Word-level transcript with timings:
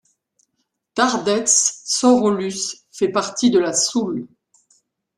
Tardets-Sorholus 0.95 2.87
fait 2.91 3.09
partie 3.09 3.51
de 3.51 3.59
la 3.59 3.71
Soule. 3.71 4.27